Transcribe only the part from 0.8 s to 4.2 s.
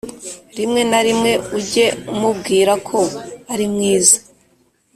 na rimwe ujye umubwira ko arimwiza